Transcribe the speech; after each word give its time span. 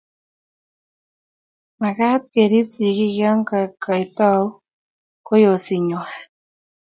mekat 1.81 2.21
kerib 2.33 2.67
sigik 2.75 3.13
ya 3.19 3.31
kaitou 3.83 4.43
ko 5.25 5.33
yosinyo 5.43 6.01